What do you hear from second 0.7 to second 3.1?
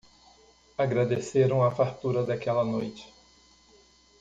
Agradeceram a fartura daquela noite